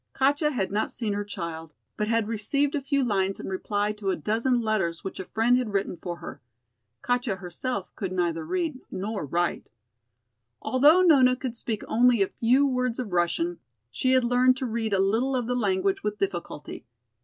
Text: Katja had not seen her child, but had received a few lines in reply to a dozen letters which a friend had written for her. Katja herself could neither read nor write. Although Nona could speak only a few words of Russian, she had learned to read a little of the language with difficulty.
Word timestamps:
Katja 0.13 0.49
had 0.49 0.71
not 0.71 0.89
seen 0.89 1.13
her 1.13 1.23
child, 1.23 1.75
but 1.95 2.07
had 2.07 2.27
received 2.27 2.73
a 2.73 2.81
few 2.81 3.03
lines 3.03 3.39
in 3.39 3.47
reply 3.47 3.91
to 3.91 4.09
a 4.09 4.15
dozen 4.15 4.59
letters 4.59 5.03
which 5.03 5.19
a 5.19 5.23
friend 5.23 5.59
had 5.59 5.73
written 5.73 5.95
for 5.95 6.15
her. 6.15 6.41
Katja 7.03 7.35
herself 7.35 7.95
could 7.95 8.11
neither 8.11 8.43
read 8.43 8.79
nor 8.89 9.27
write. 9.27 9.69
Although 10.59 11.03
Nona 11.03 11.35
could 11.35 11.55
speak 11.55 11.83
only 11.87 12.23
a 12.23 12.27
few 12.27 12.65
words 12.65 12.97
of 12.97 13.13
Russian, 13.13 13.59
she 13.91 14.13
had 14.13 14.23
learned 14.23 14.57
to 14.57 14.65
read 14.65 14.91
a 14.95 14.99
little 14.99 15.35
of 15.35 15.45
the 15.45 15.53
language 15.53 16.01
with 16.03 16.17
difficulty. 16.17 16.83